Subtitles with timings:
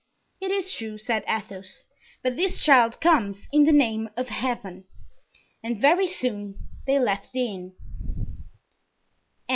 [0.41, 1.83] "It is true," said Athos,
[2.23, 4.85] "but this child comes in the name of Heaven."
[5.63, 6.55] And very soon
[6.87, 7.75] they left the inn.